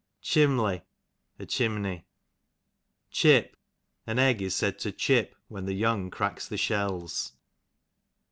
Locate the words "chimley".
0.23-0.81